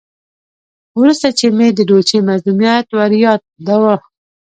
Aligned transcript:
ورسته 0.99 1.27
چې 1.37 1.47
مې 1.57 1.67
د 1.77 1.79
ډولچي 1.89 2.17
مظلومیت 2.29 2.87
وریاداوه. 2.91 3.95